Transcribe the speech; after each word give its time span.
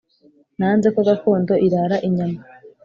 nanze 0.59 0.87
ko 0.95 0.99
gakondo 1.09 1.53
irara 1.65 1.97
inyama 2.07 2.39